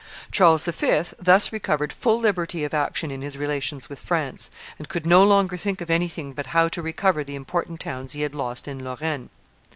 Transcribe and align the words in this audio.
Charles 0.31 0.65
V. 0.65 1.03
thus 1.19 1.53
recovered 1.53 1.93
full 1.93 2.19
liberty 2.19 2.63
of 2.63 2.73
action 2.73 3.11
in 3.11 3.21
his 3.21 3.37
relations 3.37 3.87
with 3.87 3.99
France, 3.99 4.49
and 4.79 4.89
could 4.89 5.05
no 5.05 5.23
longer 5.23 5.57
think 5.57 5.79
of 5.79 5.91
anything 5.91 6.33
but 6.33 6.47
how 6.57 6.67
to 6.69 6.81
recover 6.81 7.23
the 7.23 7.35
important 7.35 7.79
towns 7.79 8.13
he 8.13 8.21
had 8.21 8.33
lost 8.33 8.67
in 8.67 8.83
Lorraine. 8.83 9.29